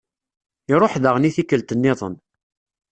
Iṛuḥ 0.73 0.93
daɣen 1.03 1.27
i 1.29 1.31
tikkelt-nniḍen. 1.35 2.15